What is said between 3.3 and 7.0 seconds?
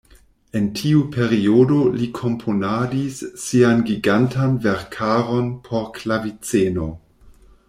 sian gigantan verkaron por klaviceno.